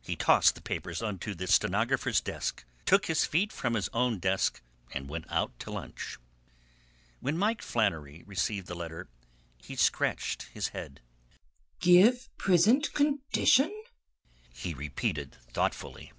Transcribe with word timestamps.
He 0.00 0.16
tossed 0.16 0.56
the 0.56 0.60
papers 0.60 1.02
on 1.02 1.20
to 1.20 1.36
the 1.36 1.46
stenographer's 1.46 2.20
desk, 2.20 2.64
took 2.84 3.06
his 3.06 3.24
feet 3.24 3.52
from 3.52 3.74
his 3.74 3.88
own 3.90 4.18
desk 4.18 4.60
and 4.92 5.08
went 5.08 5.26
out 5.30 5.56
to 5.60 5.70
lunch. 5.70 6.18
When 7.20 7.38
Mike 7.38 7.62
Flannery 7.62 8.24
received 8.26 8.66
the 8.66 8.74
letter 8.74 9.08
he 9.58 9.76
scratched 9.76 10.48
his 10.52 10.70
head. 10.70 11.00
"Give 11.78 12.28
prisint 12.38 12.92
condition," 12.92 13.72
he 14.52 14.74
repeated 14.74 15.36
thoughtfully. 15.52 16.10